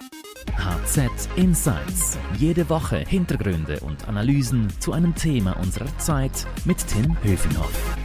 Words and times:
HZ 0.00 1.28
Insights. 1.36 2.18
Jede 2.38 2.70
Woche 2.70 2.98
Hintergründe 2.98 3.80
und 3.80 4.08
Analysen 4.08 4.68
zu 4.80 4.92
einem 4.92 5.14
Thema 5.14 5.58
unserer 5.58 5.94
Zeit 5.98 6.46
mit 6.64 6.78
Tim 6.86 7.16
Höfinghoff. 7.22 7.96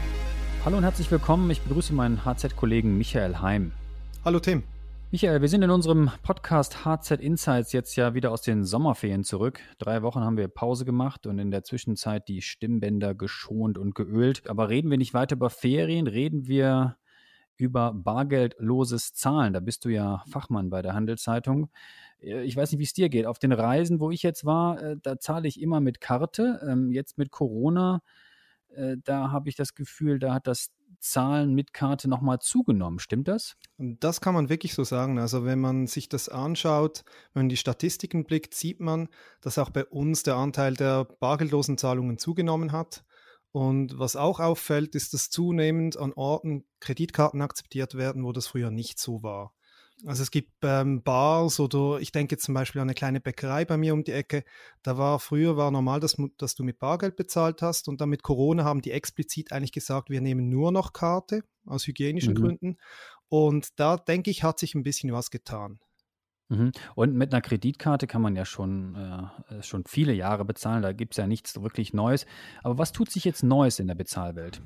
Hallo 0.66 0.78
und 0.78 0.84
herzlich 0.84 1.10
willkommen. 1.10 1.50
Ich 1.50 1.62
begrüße 1.62 1.94
meinen 1.94 2.26
HZ-Kollegen 2.26 2.98
Michael 2.98 3.38
Heim. 3.38 3.72
Hallo 4.26 4.40
Tim. 4.40 4.64
Michael, 5.12 5.40
wir 5.40 5.48
sind 5.48 5.62
in 5.62 5.70
unserem 5.70 6.12
Podcast 6.22 6.84
HZ 6.84 7.12
Insights 7.12 7.72
jetzt 7.72 7.96
ja 7.96 8.14
wieder 8.14 8.32
aus 8.32 8.42
den 8.42 8.66
Sommerferien 8.66 9.24
zurück. 9.24 9.62
Drei 9.78 10.02
Wochen 10.02 10.20
haben 10.20 10.36
wir 10.36 10.50
Pause 10.50 10.84
gemacht 10.84 11.26
und 11.28 11.40
in 11.40 11.52
der 11.52 11.64
Zwischenzeit 11.64 12.28
die 12.28 12.42
Stimmbänder 12.42 13.16
geschont 13.16 13.78
und 13.78 13.96
geölt. 13.96 14.50
Aber 14.50 14.68
reden 14.70 14.92
wir 14.92 14.98
nicht 14.98 15.14
weiter 15.14 15.38
über 15.38 15.50
Ferien, 15.50 16.08
reden 16.08 16.48
wir 16.48 16.98
über 17.58 17.94
bargeldloses 17.94 19.14
Zahlen. 19.14 19.54
Da 19.54 19.60
bist 19.60 19.86
du 19.86 19.90
ja 19.90 20.24
Fachmann 20.30 20.70
bei 20.70 20.82
der 20.82 20.94
Handelszeitung. 20.94 21.70
Äh, 22.20 22.44
ich 22.44 22.56
weiß 22.56 22.72
nicht, 22.72 22.80
wie 22.80 22.86
es 22.86 22.94
dir 22.94 23.10
geht. 23.10 23.26
Auf 23.26 23.40
den 23.40 23.52
Reisen, 23.52 24.00
wo 24.00 24.12
ich 24.12 24.24
jetzt 24.24 24.46
war, 24.46 24.82
äh, 24.82 24.98
da 25.02 25.20
zahle 25.20 25.48
ich 25.48 25.62
immer 25.62 25.80
mit 25.80 26.02
Karte. 26.02 26.62
Ähm, 26.68 26.92
jetzt 26.92 27.18
mit 27.18 27.32
Corona, 27.32 28.02
äh, 28.76 28.98
da 29.04 29.32
habe 29.32 29.50
ich 29.50 29.56
das 29.56 29.74
Gefühl, 29.74 30.20
da 30.20 30.34
hat 30.34 30.48
das 30.48 30.72
Zahlen 31.00 31.54
mit 31.54 31.74
Karte 31.74 32.10
nochmal 32.10 32.40
zugenommen. 32.40 33.00
Stimmt 33.00 33.28
das? 33.28 33.58
Das 33.78 34.22
kann 34.22 34.34
man 34.34 34.50
wirklich 34.50 34.74
so 34.74 34.84
sagen. 34.84 35.20
Also 35.20 35.46
wenn 35.46 35.60
man 35.60 35.88
sich 35.88 36.10
das 36.10 36.30
anschaut, 36.30 37.04
wenn 37.34 37.44
man 37.44 37.50
die 37.50 37.58
Statistiken 37.58 38.26
blickt, 38.26 38.54
sieht 38.54 38.80
man, 38.80 39.10
dass 39.42 39.58
auch 39.58 39.70
bei 39.70 39.86
uns 39.86 40.24
der 40.24 40.36
Anteil 40.36 40.74
der 40.74 41.06
bargeldlosen 41.06 41.78
Zahlungen 41.78 42.18
zugenommen 42.18 42.72
hat. 42.72 43.04
Und 43.56 43.98
was 43.98 44.18
auch 44.18 44.42
auffällt, 44.42 44.96
ist, 44.96 45.14
dass 45.14 45.30
zunehmend 45.30 45.96
an 45.96 46.12
Orten 46.12 46.66
Kreditkarten 46.82 47.42
akzeptiert 47.42 47.96
werden, 47.96 48.26
wo 48.26 48.34
das 48.34 48.48
früher 48.48 48.70
nicht 48.70 49.00
so 49.00 49.24
war. 49.24 49.54
Also 50.06 50.24
es 50.24 50.32
gibt 50.32 50.52
ähm, 50.64 51.04
Bars 51.04 51.62
oder 51.62 52.02
ich 52.02 52.12
denke 52.12 52.38
zum 52.38 52.54
Beispiel 52.54 52.82
an 52.82 52.90
eine 52.90 52.96
kleine 52.96 53.22
Bäckerei 53.22 53.64
bei 53.64 53.78
mir 53.78 53.94
um 53.94 54.04
die 54.04 54.12
Ecke. 54.12 54.44
Da 54.84 54.98
war 54.98 55.20
früher 55.20 55.56
war 55.56 55.72
normal, 55.72 56.02
dass, 56.02 56.18
dass 56.38 56.56
du 56.56 56.66
mit 56.66 56.80
Bargeld 56.80 57.16
bezahlt 57.16 57.62
hast 57.62 57.88
und 57.88 58.02
dann 58.02 58.10
mit 58.10 58.24
Corona 58.24 58.66
haben 58.66 58.82
die 58.82 58.92
explizit 58.92 59.54
eigentlich 59.54 59.72
gesagt, 59.72 60.10
wir 60.10 60.20
nehmen 60.20 60.50
nur 60.50 60.74
noch 60.74 60.92
Karte 60.92 61.46
aus 61.66 61.88
hygienischen 61.88 62.34
mhm. 62.34 62.42
Gründen. 62.42 62.78
Und 63.30 63.80
da 63.80 63.96
denke 63.96 64.32
ich, 64.32 64.44
hat 64.44 64.60
sich 64.60 64.76
ein 64.76 64.84
bisschen 64.84 65.14
was 65.14 65.32
getan. 65.32 65.80
Mhm. 66.50 66.72
Und 66.96 67.16
mit 67.16 67.34
einer 67.34 67.42
Kreditkarte 67.42 68.08
kann 68.08 68.22
man 68.22 68.36
ja 68.36 68.46
schon, 68.46 68.96
äh, 69.50 69.64
schon 69.64 69.84
viele 69.86 70.14
Jahre 70.14 70.46
bezahlen. 70.46 70.84
Da 70.84 70.94
gibt 70.94 71.14
es 71.14 71.18
ja 71.18 71.28
nichts 71.28 71.62
wirklich 71.62 71.94
Neues. 71.94 72.26
Aber 72.64 72.78
was 72.78 72.92
tut 72.92 73.10
sich 73.12 73.26
jetzt 73.26 73.44
Neues 73.44 73.80
in 73.80 73.88
der 73.88 73.96
Bezahlwelt? 73.96 74.62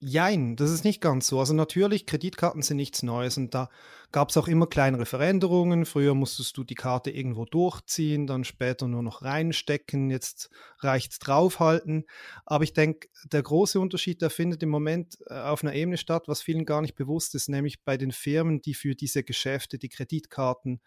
Jein, 0.00 0.54
das 0.54 0.70
ist 0.70 0.84
nicht 0.84 1.00
ganz 1.00 1.26
so. 1.26 1.40
Also 1.40 1.54
natürlich, 1.54 2.06
Kreditkarten 2.06 2.62
sind 2.62 2.76
nichts 2.76 3.02
Neues 3.02 3.36
und 3.36 3.52
da 3.52 3.68
gab 4.12 4.28
es 4.28 4.36
auch 4.36 4.46
immer 4.46 4.68
kleinere 4.68 5.06
Veränderungen. 5.06 5.86
Früher 5.86 6.14
musstest 6.14 6.56
du 6.56 6.62
die 6.62 6.76
Karte 6.76 7.10
irgendwo 7.10 7.46
durchziehen, 7.46 8.28
dann 8.28 8.44
später 8.44 8.86
nur 8.86 9.02
noch 9.02 9.22
reinstecken, 9.22 10.08
jetzt 10.08 10.50
reicht 10.78 11.12
es 11.12 11.18
draufhalten. 11.18 12.04
Aber 12.46 12.62
ich 12.62 12.74
denke, 12.74 13.08
der 13.24 13.42
große 13.42 13.80
Unterschied, 13.80 14.22
der 14.22 14.30
findet 14.30 14.62
im 14.62 14.68
Moment 14.68 15.18
äh, 15.26 15.34
auf 15.34 15.64
einer 15.64 15.74
Ebene 15.74 15.96
statt, 15.96 16.28
was 16.28 16.42
vielen 16.42 16.64
gar 16.64 16.80
nicht 16.80 16.94
bewusst 16.94 17.34
ist, 17.34 17.48
nämlich 17.48 17.82
bei 17.82 17.96
den 17.96 18.12
Firmen, 18.12 18.62
die 18.62 18.74
für 18.74 18.94
diese 18.94 19.24
Geschäfte 19.24 19.78
die 19.78 19.88
Kreditkarten 19.88 20.80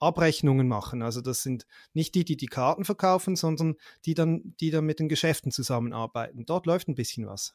Abrechnungen 0.00 0.68
machen. 0.68 1.02
Also 1.02 1.20
das 1.20 1.42
sind 1.42 1.66
nicht 1.92 2.14
die, 2.14 2.24
die 2.24 2.36
die 2.36 2.46
Karten 2.46 2.84
verkaufen, 2.84 3.36
sondern 3.36 3.76
die 4.04 4.14
dann, 4.14 4.54
die 4.60 4.70
dann 4.70 4.84
mit 4.84 5.00
den 5.00 5.08
Geschäften 5.08 5.50
zusammenarbeiten. 5.50 6.46
Dort 6.46 6.66
läuft 6.66 6.88
ein 6.88 6.94
bisschen 6.94 7.26
was. 7.26 7.54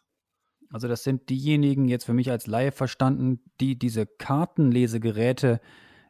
Also 0.69 0.87
das 0.87 1.03
sind 1.03 1.29
diejenigen, 1.29 1.87
jetzt 1.87 2.05
für 2.05 2.13
mich 2.13 2.31
als 2.31 2.47
Laie 2.47 2.71
verstanden, 2.71 3.43
die 3.59 3.77
diese 3.77 4.05
Kartenlesegeräte 4.07 5.61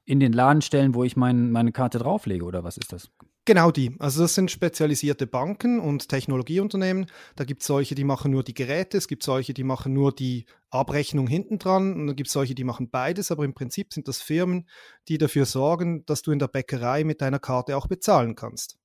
in 0.06 0.20
den 0.20 0.34
Laden 0.34 0.62
stellen, 0.62 0.96
wo 0.96 1.04
ich 1.04 1.16
mein, 1.16 1.52
meine 1.52 1.72
Karte 1.72 2.00
drauflege, 2.00 2.46
oder 2.46 2.64
was 2.64 2.78
ist 2.78 2.94
das? 2.94 3.12
Genau 3.46 3.72
die. 3.72 3.94
Also 4.00 4.22
das 4.22 4.36
sind 4.36 4.52
spezialisierte 4.52 5.28
Banken 5.28 5.82
und 5.82 6.08
Technologieunternehmen. 6.08 7.08
Da 7.36 7.44
gibt 7.44 7.62
es 7.62 7.68
solche, 7.68 7.94
die 7.94 8.06
machen 8.06 8.32
nur 8.32 8.44
die 8.44 8.54
Geräte, 8.54 8.98
es 8.98 9.10
gibt 9.10 9.22
solche, 9.24 9.54
die 9.54 9.66
machen 9.66 9.94
nur 9.94 10.14
die 10.14 10.46
Abrechnung 10.70 11.28
hinten 11.28 11.60
dran 11.60 11.94
und 11.94 12.08
dann 12.08 12.16
gibt 12.16 12.28
es 12.28 12.34
solche, 12.34 12.56
die 12.56 12.64
machen 12.64 12.90
beides, 12.90 13.32
aber 13.32 13.44
im 13.44 13.54
Prinzip 13.54 13.94
sind 13.94 14.08
das 14.08 14.22
Firmen, 14.22 14.70
die 15.10 15.18
dafür 15.18 15.46
sorgen, 15.46 16.06
dass 16.06 16.22
du 16.22 16.32
in 16.32 16.40
der 16.40 16.48
Bäckerei 16.48 17.04
mit 17.04 17.20
deiner 17.22 17.40
Karte 17.40 17.76
auch 17.76 17.88
bezahlen 17.88 18.36
kannst. 18.36 18.78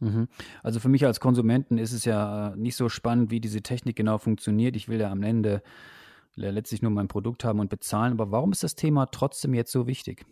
Mhm. 0.00 0.28
Also 0.62 0.78
für 0.78 0.90
mich 0.90 1.06
als 1.06 1.20
Konsumenten 1.20 1.78
ist 1.78 1.92
es 1.92 2.04
ja 2.04 2.52
äh, 2.52 2.56
nicht 2.56 2.76
so 2.76 2.90
spannend, 2.90 3.30
wie 3.30 3.40
diese 3.40 3.62
Technik 3.62 3.96
genau 3.96 4.18
funktioniert. 4.18 4.76
Ich 4.76 4.88
will 4.88 5.00
ja 5.00 5.10
am 5.10 5.22
Ende 5.22 5.62
letztlich 6.34 6.82
nur 6.82 6.90
mein 6.90 7.08
Produkt 7.08 7.44
haben 7.44 7.60
und 7.60 7.70
bezahlen. 7.70 8.12
Aber 8.12 8.30
warum 8.30 8.52
ist 8.52 8.62
das 8.62 8.74
Thema 8.74 9.06
trotzdem 9.06 9.54
jetzt 9.54 9.72
so 9.72 9.86
wichtig? 9.86 10.26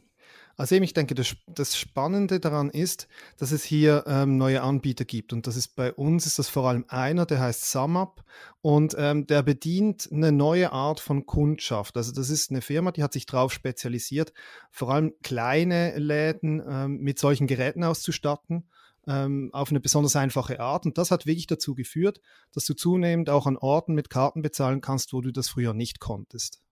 Also 0.57 0.75
eben, 0.77 0.85
ich 0.85 0.95
denke, 0.95 1.15
das, 1.15 1.37
das 1.47 1.77
Spannende 1.77 2.39
daran 2.39 2.71
ist, 2.71 3.09
dass 3.39 3.51
es 3.51 3.65
hier 3.65 4.05
ähm, 4.07 4.37
neue 4.37 4.63
Anbieter 4.63 5.05
gibt. 5.05 5.33
Und 5.33 5.47
das 5.47 5.57
ist 5.57 5.75
bei 5.75 5.93
uns 5.93 6.27
ist 6.27 6.39
das 6.39 6.49
vor 6.49 6.69
allem 6.69 6.85
einer, 6.89 7.27
der 7.27 7.41
heißt 7.41 7.71
SumUp 7.71 8.25
und 8.61 8.95
ähm, 8.97 9.27
der 9.27 9.43
bedient 9.43 10.09
eine 10.13 10.31
neue 10.33 10.73
Art 10.73 11.01
von 11.01 11.27
Kundschaft. 11.27 11.97
Also 11.97 12.13
das 12.13 12.31
ist 12.31 12.51
eine 12.51 12.63
Firma, 12.63 12.93
die 12.93 13.03
hat 13.03 13.13
sich 13.13 13.27
darauf 13.27 13.53
spezialisiert, 13.53 14.33
vor 14.71 14.91
allem 14.91 15.15
kleine 15.23 15.99
Läden 15.99 16.63
ähm, 16.69 16.99
mit 16.99 17.19
solchen 17.19 17.47
Geräten 17.47 17.83
auszustatten 17.83 18.65
ähm, 19.07 19.51
auf 19.53 19.71
eine 19.71 19.81
besonders 19.81 20.17
einfache 20.17 20.61
Art. 20.61 20.87
Und 20.87 20.99
das 20.99 21.11
hat 21.11 21.27
wirklich 21.27 21.47
dazu 21.47 21.75
geführt, 21.75 22.21
dass 22.53 22.65
du 22.65 22.75
zunehmend 22.75 23.31
auch 23.31 23.47
an 23.47 23.57
Orten 23.57 23.95
mit 23.95 24.11
Karten 24.11 24.43
bezahlen 24.43 24.81
kannst, 24.81 25.13
wo 25.13 25.21
du 25.21 25.33
das 25.33 25.49
früher 25.49 25.75
nicht 25.75 26.01
konntest. 26.01 26.64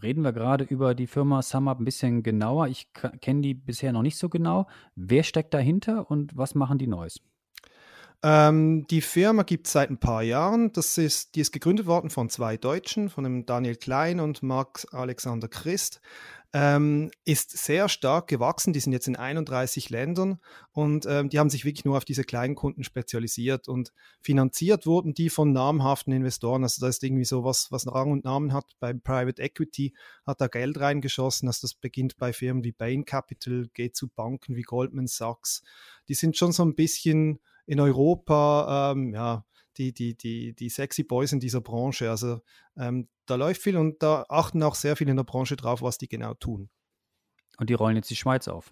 Reden 0.00 0.22
wir 0.22 0.32
gerade 0.32 0.64
über 0.64 0.94
die 0.94 1.06
Firma 1.06 1.42
SumUp 1.42 1.80
ein 1.80 1.84
bisschen 1.84 2.22
genauer. 2.22 2.68
Ich 2.68 2.92
kenne 2.92 3.42
die 3.42 3.54
bisher 3.54 3.92
noch 3.92 4.02
nicht 4.02 4.16
so 4.16 4.28
genau. 4.30 4.66
Wer 4.94 5.22
steckt 5.22 5.52
dahinter 5.52 6.10
und 6.10 6.36
was 6.36 6.54
machen 6.54 6.78
die 6.78 6.86
Neues? 6.86 7.20
Ähm, 8.24 8.86
die 8.88 9.00
Firma 9.00 9.42
gibt 9.42 9.66
es 9.66 9.72
seit 9.72 9.90
ein 9.90 9.98
paar 9.98 10.22
Jahren. 10.22 10.72
Das 10.72 10.96
ist, 10.96 11.34
die 11.34 11.40
ist 11.40 11.52
gegründet 11.52 11.86
worden 11.86 12.10
von 12.10 12.28
zwei 12.28 12.56
Deutschen, 12.56 13.08
von 13.08 13.24
dem 13.24 13.46
Daniel 13.46 13.76
Klein 13.76 14.20
und 14.20 14.42
Max 14.42 14.84
Alexander 14.86 15.48
Christ 15.48 16.00
ähm, 16.54 17.10
ist 17.24 17.50
sehr 17.56 17.88
stark 17.88 18.28
gewachsen. 18.28 18.72
Die 18.72 18.80
sind 18.80 18.92
jetzt 18.92 19.08
in 19.08 19.16
31 19.16 19.88
Ländern 19.88 20.38
und 20.72 21.06
ähm, 21.08 21.30
die 21.30 21.38
haben 21.38 21.48
sich 21.48 21.64
wirklich 21.64 21.84
nur 21.86 21.96
auf 21.96 22.04
diese 22.04 22.24
kleinen 22.24 22.54
Kunden 22.54 22.84
spezialisiert 22.84 23.68
und 23.68 23.92
finanziert 24.20 24.86
wurden 24.86 25.14
die 25.14 25.30
von 25.30 25.52
namhaften 25.52 26.12
Investoren. 26.12 26.62
Also 26.62 26.82
da 26.82 26.88
ist 26.88 27.02
irgendwie 27.02 27.24
so 27.24 27.42
was, 27.42 27.72
was 27.72 27.86
Rang 27.86 28.12
und 28.12 28.24
Namen 28.24 28.52
hat. 28.52 28.66
Beim 28.80 29.00
Private 29.00 29.40
Equity 29.40 29.94
hat 30.26 30.40
da 30.42 30.46
Geld 30.46 30.78
reingeschossen. 30.78 31.48
Also 31.48 31.62
das 31.62 31.74
beginnt 31.74 32.18
bei 32.18 32.34
Firmen 32.34 32.64
wie 32.64 32.72
Bain 32.72 33.06
Capital, 33.06 33.68
geht 33.72 33.96
zu 33.96 34.08
Banken 34.08 34.54
wie 34.54 34.62
Goldman 34.62 35.06
Sachs. 35.06 35.62
Die 36.08 36.14
sind 36.14 36.36
schon 36.36 36.52
so 36.52 36.64
ein 36.64 36.74
bisschen 36.74 37.40
in 37.66 37.80
Europa, 37.80 38.92
ähm, 38.92 39.14
ja, 39.14 39.44
die, 39.76 39.92
die, 39.92 40.16
die, 40.16 40.54
die 40.54 40.68
sexy 40.68 41.02
Boys 41.04 41.32
in 41.32 41.40
dieser 41.40 41.60
Branche. 41.60 42.10
Also 42.10 42.40
ähm, 42.76 43.08
da 43.26 43.36
läuft 43.36 43.62
viel 43.62 43.76
und 43.76 44.02
da 44.02 44.24
achten 44.28 44.62
auch 44.62 44.74
sehr 44.74 44.96
viele 44.96 45.10
in 45.10 45.16
der 45.16 45.24
Branche 45.24 45.56
drauf, 45.56 45.82
was 45.82 45.98
die 45.98 46.08
genau 46.08 46.34
tun. 46.34 46.68
Und 47.58 47.70
die 47.70 47.74
rollen 47.74 47.96
jetzt 47.96 48.10
die 48.10 48.16
Schweiz 48.16 48.48
auf. 48.48 48.70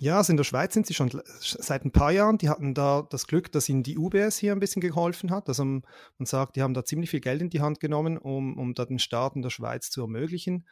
Ja, 0.00 0.18
also 0.18 0.32
in 0.32 0.36
der 0.36 0.44
Schweiz 0.44 0.74
sind 0.74 0.86
sie 0.86 0.94
schon 0.94 1.10
seit 1.40 1.84
ein 1.84 1.90
paar 1.90 2.12
Jahren. 2.12 2.38
Die 2.38 2.48
hatten 2.48 2.72
da 2.72 3.04
das 3.10 3.26
Glück, 3.26 3.50
dass 3.50 3.68
ihnen 3.68 3.82
die 3.82 3.98
UBS 3.98 4.38
hier 4.38 4.52
ein 4.52 4.60
bisschen 4.60 4.80
geholfen 4.80 5.32
hat. 5.32 5.48
Also 5.48 5.64
man 5.64 5.82
sagt, 6.20 6.54
die 6.54 6.62
haben 6.62 6.72
da 6.72 6.84
ziemlich 6.84 7.10
viel 7.10 7.20
Geld 7.20 7.40
in 7.40 7.50
die 7.50 7.60
Hand 7.60 7.80
genommen, 7.80 8.16
um, 8.16 8.56
um 8.56 8.74
da 8.74 8.84
den 8.84 9.00
Start 9.00 9.34
in 9.34 9.42
der 9.42 9.50
Schweiz 9.50 9.90
zu 9.90 10.02
ermöglichen. 10.02 10.68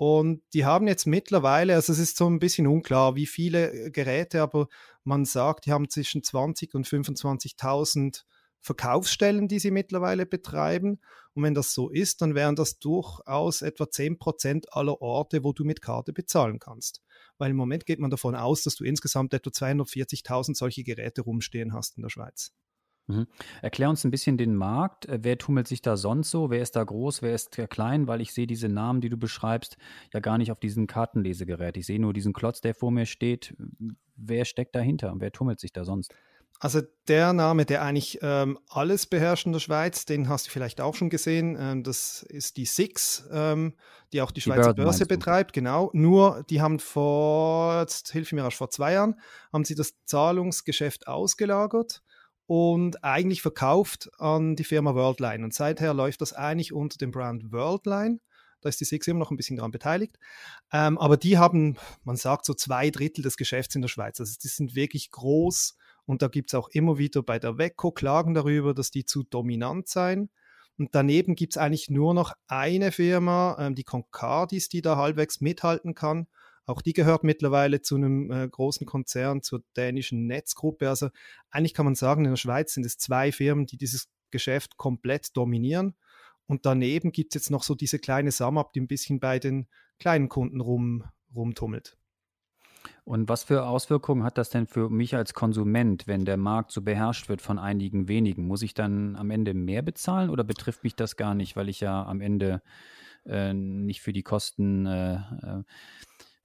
Und 0.00 0.42
die 0.54 0.64
haben 0.64 0.88
jetzt 0.88 1.06
mittlerweile, 1.06 1.74
also 1.74 1.92
es 1.92 1.98
ist 1.98 2.16
so 2.16 2.26
ein 2.26 2.38
bisschen 2.38 2.66
unklar, 2.66 3.16
wie 3.16 3.26
viele 3.26 3.90
Geräte, 3.90 4.40
aber 4.40 4.66
man 5.04 5.26
sagt, 5.26 5.66
die 5.66 5.72
haben 5.72 5.90
zwischen 5.90 6.22
20 6.22 6.74
und 6.74 6.86
25.000 6.88 8.22
Verkaufsstellen, 8.62 9.46
die 9.46 9.58
sie 9.58 9.70
mittlerweile 9.70 10.24
betreiben. 10.24 11.02
Und 11.34 11.42
wenn 11.42 11.52
das 11.52 11.74
so 11.74 11.90
ist, 11.90 12.22
dann 12.22 12.34
wären 12.34 12.56
das 12.56 12.78
durchaus 12.78 13.60
etwa 13.60 13.84
10% 13.84 14.70
aller 14.70 15.02
Orte, 15.02 15.44
wo 15.44 15.52
du 15.52 15.64
mit 15.64 15.82
Karte 15.82 16.14
bezahlen 16.14 16.60
kannst. 16.60 17.02
Weil 17.36 17.50
im 17.50 17.58
Moment 17.58 17.84
geht 17.84 17.98
man 17.98 18.10
davon 18.10 18.34
aus, 18.34 18.62
dass 18.62 18.76
du 18.76 18.84
insgesamt 18.84 19.34
etwa 19.34 19.50
240.000 19.50 20.56
solche 20.56 20.82
Geräte 20.82 21.20
rumstehen 21.20 21.74
hast 21.74 21.98
in 21.98 22.04
der 22.04 22.08
Schweiz. 22.08 22.54
Mhm. 23.10 23.26
Erklär 23.62 23.90
uns 23.90 24.04
ein 24.04 24.10
bisschen 24.10 24.38
den 24.38 24.54
Markt. 24.54 25.06
Äh, 25.06 25.20
wer 25.22 25.38
tummelt 25.38 25.68
sich 25.68 25.82
da 25.82 25.96
sonst 25.96 26.30
so? 26.30 26.50
Wer 26.50 26.62
ist 26.62 26.76
da 26.76 26.84
groß? 26.84 27.22
Wer 27.22 27.34
ist 27.34 27.50
klein? 27.70 28.06
Weil 28.06 28.20
ich 28.20 28.32
sehe 28.32 28.46
diese 28.46 28.68
Namen, 28.68 29.00
die 29.00 29.08
du 29.08 29.16
beschreibst, 29.16 29.76
ja 30.12 30.20
gar 30.20 30.38
nicht 30.38 30.52
auf 30.52 30.60
diesem 30.60 30.86
Kartenlesegerät. 30.86 31.76
Ich 31.76 31.86
sehe 31.86 32.00
nur 32.00 32.12
diesen 32.12 32.32
Klotz, 32.32 32.60
der 32.60 32.74
vor 32.74 32.90
mir 32.90 33.06
steht. 33.06 33.54
Wer 34.16 34.44
steckt 34.44 34.74
dahinter? 34.74 35.14
Wer 35.18 35.32
tummelt 35.32 35.60
sich 35.60 35.72
da 35.72 35.84
sonst? 35.84 36.14
Also 36.62 36.82
der 37.08 37.32
Name, 37.32 37.64
der 37.64 37.82
eigentlich 37.82 38.18
ähm, 38.20 38.58
alles 38.68 39.06
beherrscht 39.06 39.46
in 39.46 39.52
der 39.52 39.60
Schweiz, 39.60 40.04
den 40.04 40.28
hast 40.28 40.46
du 40.46 40.50
vielleicht 40.50 40.82
auch 40.82 40.94
schon 40.94 41.08
gesehen. 41.08 41.56
Ähm, 41.58 41.82
das 41.82 42.22
ist 42.22 42.58
die 42.58 42.66
Six, 42.66 43.26
ähm, 43.32 43.76
die 44.12 44.20
auch 44.20 44.30
die, 44.30 44.34
die 44.34 44.40
Schweizer 44.42 44.74
Börse 44.74 45.06
betreibt, 45.06 45.54
genau. 45.54 45.88
Nur 45.94 46.44
die 46.50 46.60
haben 46.60 46.78
vor, 46.78 47.80
jetzt 47.80 48.12
hilf 48.12 48.30
mir 48.32 48.44
rasch, 48.44 48.56
vor 48.56 48.68
zwei 48.68 48.92
Jahren, 48.92 49.18
haben 49.54 49.64
sie 49.64 49.74
das 49.74 49.94
Zahlungsgeschäft 50.04 51.08
ausgelagert 51.08 52.02
und 52.50 53.04
eigentlich 53.04 53.42
verkauft 53.42 54.10
an 54.18 54.56
die 54.56 54.64
Firma 54.64 54.96
Worldline. 54.96 55.44
Und 55.44 55.54
seither 55.54 55.94
läuft 55.94 56.20
das 56.20 56.32
eigentlich 56.32 56.72
unter 56.72 56.98
dem 56.98 57.12
Brand 57.12 57.52
Worldline. 57.52 58.18
Da 58.60 58.68
ist 58.68 58.80
die 58.80 58.84
SIX 58.84 59.06
immer 59.06 59.20
noch 59.20 59.30
ein 59.30 59.36
bisschen 59.36 59.54
daran 59.54 59.70
beteiligt. 59.70 60.18
Ähm, 60.72 60.98
aber 60.98 61.16
die 61.16 61.38
haben, 61.38 61.76
man 62.02 62.16
sagt 62.16 62.44
so 62.44 62.52
zwei 62.52 62.90
Drittel 62.90 63.22
des 63.22 63.36
Geschäfts 63.36 63.76
in 63.76 63.82
der 63.82 63.88
Schweiz. 63.88 64.18
Also 64.18 64.36
die 64.42 64.48
sind 64.48 64.74
wirklich 64.74 65.12
groß 65.12 65.76
und 66.06 66.22
da 66.22 66.26
gibt 66.26 66.50
es 66.50 66.56
auch 66.56 66.68
immer 66.70 66.98
wieder 66.98 67.22
bei 67.22 67.38
der 67.38 67.56
WECO 67.56 67.92
Klagen 67.92 68.34
darüber, 68.34 68.74
dass 68.74 68.90
die 68.90 69.04
zu 69.04 69.22
dominant 69.22 69.86
seien. 69.86 70.28
Und 70.76 70.92
daneben 70.92 71.36
gibt 71.36 71.52
es 71.52 71.56
eigentlich 71.56 71.88
nur 71.88 72.14
noch 72.14 72.32
eine 72.48 72.90
Firma, 72.90 73.58
ähm, 73.60 73.76
die 73.76 73.84
Concardis, 73.84 74.68
die 74.68 74.82
da 74.82 74.96
halbwegs 74.96 75.40
mithalten 75.40 75.94
kann. 75.94 76.26
Auch 76.66 76.82
die 76.82 76.92
gehört 76.92 77.24
mittlerweile 77.24 77.82
zu 77.82 77.96
einem 77.96 78.30
äh, 78.30 78.48
großen 78.48 78.86
Konzern, 78.86 79.42
zur 79.42 79.62
dänischen 79.76 80.26
Netzgruppe. 80.26 80.88
Also 80.88 81.08
eigentlich 81.50 81.74
kann 81.74 81.86
man 81.86 81.94
sagen, 81.94 82.24
in 82.24 82.30
der 82.30 82.36
Schweiz 82.36 82.74
sind 82.74 82.86
es 82.86 82.98
zwei 82.98 83.32
Firmen, 83.32 83.66
die 83.66 83.76
dieses 83.76 84.08
Geschäft 84.30 84.76
komplett 84.76 85.36
dominieren. 85.36 85.94
Und 86.46 86.66
daneben 86.66 87.12
gibt 87.12 87.34
es 87.34 87.42
jetzt 87.42 87.50
noch 87.50 87.62
so 87.62 87.74
diese 87.74 87.98
kleine 87.98 88.32
Samab, 88.32 88.72
die 88.72 88.80
ein 88.80 88.88
bisschen 88.88 89.20
bei 89.20 89.38
den 89.38 89.68
kleinen 89.98 90.28
Kunden 90.28 90.60
rum, 90.60 91.04
rumtummelt. 91.34 91.96
Und 93.04 93.28
was 93.28 93.44
für 93.44 93.66
Auswirkungen 93.66 94.24
hat 94.24 94.38
das 94.38 94.50
denn 94.50 94.66
für 94.66 94.88
mich 94.88 95.14
als 95.14 95.34
Konsument, 95.34 96.06
wenn 96.06 96.24
der 96.24 96.36
Markt 96.36 96.70
so 96.70 96.82
beherrscht 96.82 97.28
wird 97.28 97.42
von 97.42 97.58
einigen 97.58 98.08
wenigen? 98.08 98.46
Muss 98.46 98.62
ich 98.62 98.74
dann 98.74 99.16
am 99.16 99.30
Ende 99.30 99.54
mehr 99.54 99.82
bezahlen 99.82 100.30
oder 100.30 100.44
betrifft 100.44 100.84
mich 100.84 100.94
das 100.96 101.16
gar 101.16 101.34
nicht, 101.34 101.56
weil 101.56 101.68
ich 101.68 101.80
ja 101.80 102.04
am 102.04 102.20
Ende 102.20 102.62
äh, 103.26 103.52
nicht 103.52 104.00
für 104.00 104.12
die 104.12 104.22
Kosten 104.22 104.86
äh, 104.86 105.20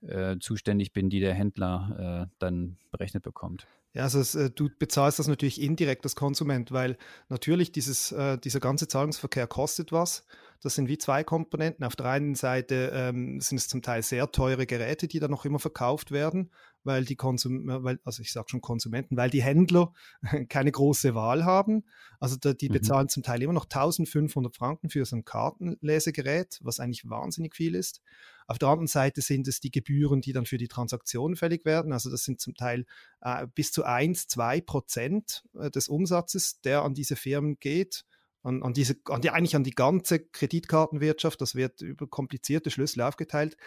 äh, 0.08 0.38
zuständig 0.40 0.94
bin, 0.94 1.10
die 1.10 1.20
der 1.20 1.34
Händler 1.34 2.28
äh, 2.30 2.36
dann 2.40 2.78
berechnet 2.92 3.24
bekommt? 3.24 3.68
Ja, 3.96 4.04
also 4.04 4.20
es, 4.20 4.36
äh, 4.36 4.52
du 4.52 4.70
bezahlst 4.78 5.20
das 5.20 5.30
natürlich 5.30 5.62
indirekt 5.62 6.04
als 6.04 6.18
Konsument, 6.18 6.74
weil 6.74 6.98
natürlich 7.30 7.72
dieses, 7.72 8.12
äh, 8.12 8.38
dieser 8.38 8.60
ganze 8.60 8.90
Zahlungsverkehr 8.90 9.48
kostet 9.48 9.94
was. 9.94 10.28
Das 10.62 10.76
sind 10.76 10.90
wie 10.90 10.98
zwei 10.98 11.24
Komponenten. 11.24 11.86
Auf 11.86 11.96
der 11.96 12.08
einen 12.08 12.36
Seite 12.36 12.92
ähm, 12.94 13.40
sind 13.40 13.58
es 13.58 13.70
zum 13.70 13.82
Teil 13.82 14.04
sehr 14.04 14.32
teure 14.32 14.66
Geräte, 14.66 15.08
die 15.08 15.20
dann 15.20 15.32
noch 15.32 15.46
immer 15.46 15.60
verkauft 15.60 16.12
werden, 16.12 16.52
weil 16.84 17.06
die 17.06 17.16
Konsum 17.16 17.68
weil, 17.68 18.00
also 18.04 18.22
ich 18.22 18.34
sage 18.34 18.50
schon 18.50 18.60
Konsumenten, 18.60 19.16
weil 19.16 19.30
die 19.30 19.44
Händler 19.44 19.94
keine 20.50 20.74
große 20.74 21.16
Wahl 21.16 21.46
haben. 21.46 21.86
Also 22.20 22.36
da, 22.36 22.52
die 22.52 22.68
mhm. 22.68 22.74
bezahlen 22.74 23.08
zum 23.08 23.24
Teil 23.24 23.42
immer 23.44 23.54
noch 23.54 23.66
1500 23.66 24.58
Franken 24.58 24.90
für 24.90 25.06
so 25.06 25.16
ein 25.16 25.24
Kartenlesegerät, 25.24 26.60
was 26.62 26.82
eigentlich 26.82 27.10
wahnsinnig 27.10 27.56
viel 27.56 27.76
ist. 27.76 28.02
Auf 28.48 28.60
der 28.60 28.70
anderen 28.70 28.88
Seite 28.88 29.22
sind 29.22 29.48
es 29.48 29.60
die 29.60 29.72
Gebühren, 29.72 30.22
die 30.22 30.34
dann 30.34 30.46
für 30.46 30.58
die 30.58 30.68
Transaktion 30.68 31.36
fällig 31.36 31.66
werden. 31.66 31.94
Also 31.94 32.10
das 32.10 32.24
sind 32.24 32.40
zum 32.40 32.56
Teil 32.56 32.86
äh, 33.22 33.48
bis 33.54 33.72
zu 33.72 33.84
1, 33.84 34.28
2 34.28 34.62
Prozent 34.62 35.44
äh, 35.60 35.72
des 35.72 35.88
Umsatzes, 35.88 36.62
der 36.62 36.84
an 36.84 36.94
diese 36.94 37.16
Firmen 37.16 37.58
geht. 37.60 38.06
An, 38.44 38.62
an, 38.62 38.74
diese, 38.74 38.96
an 39.06 39.22
die, 39.22 39.32
eigentlich 39.32 39.56
an 39.56 39.64
die 39.64 39.72
ganze 39.72 40.20
Kreditkartenwirtschaft. 40.20 41.42
Das 41.42 41.56
wird 41.56 41.82
über 41.82 42.08
komplizierte 42.08 42.70
Schlüssel 42.70 43.02
aufgeteilt. 43.02 43.58